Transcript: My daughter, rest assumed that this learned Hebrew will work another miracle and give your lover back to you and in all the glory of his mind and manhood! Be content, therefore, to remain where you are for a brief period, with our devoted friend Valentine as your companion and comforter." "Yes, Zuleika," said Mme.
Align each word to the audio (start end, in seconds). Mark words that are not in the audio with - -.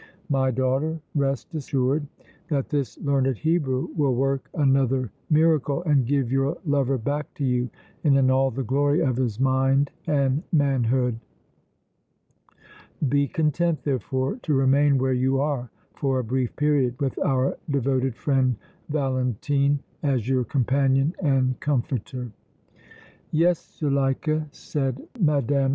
My 0.29 0.49
daughter, 0.49 0.99
rest 1.13 1.53
assumed 1.53 2.07
that 2.49 2.69
this 2.69 2.97
learned 2.97 3.37
Hebrew 3.37 3.89
will 3.95 4.15
work 4.15 4.49
another 4.55 5.11
miracle 5.29 5.83
and 5.83 6.07
give 6.07 6.31
your 6.31 6.57
lover 6.65 6.97
back 6.97 7.31
to 7.35 7.45
you 7.45 7.69
and 8.03 8.17
in 8.17 8.31
all 8.31 8.49
the 8.49 8.63
glory 8.63 9.01
of 9.01 9.17
his 9.17 9.39
mind 9.39 9.91
and 10.07 10.41
manhood! 10.51 11.19
Be 13.09 13.27
content, 13.27 13.83
therefore, 13.83 14.37
to 14.37 14.55
remain 14.55 14.97
where 14.97 15.13
you 15.13 15.39
are 15.39 15.69
for 15.93 16.17
a 16.17 16.23
brief 16.23 16.55
period, 16.55 16.99
with 16.99 17.19
our 17.19 17.55
devoted 17.69 18.15
friend 18.15 18.55
Valentine 18.89 19.83
as 20.01 20.27
your 20.27 20.43
companion 20.43 21.13
and 21.21 21.59
comforter." 21.59 22.31
"Yes, 23.31 23.77
Zuleika," 23.77 24.47
said 24.51 24.99
Mme. 25.19 25.69